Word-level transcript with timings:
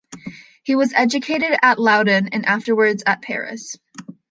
He 0.63 0.75
was 0.75 0.93
educated 0.93 1.55
at 1.61 1.77
Loudun 1.77 2.29
and 2.29 2.43
afterwards 2.47 3.03
at 3.05 3.21
Paris. 3.21 3.77